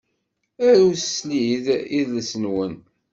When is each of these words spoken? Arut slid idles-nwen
Arut 0.67 1.01
slid 1.15 1.65
idles-nwen 1.99 2.73